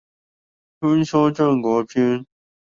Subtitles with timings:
[0.79, 2.25] 春秋戰國篇